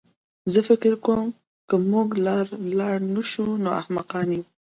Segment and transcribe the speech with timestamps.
[0.51, 1.27] زه فکر کوم
[1.69, 2.07] که موږ
[2.79, 4.43] لاړ نه شو نو احمقان یو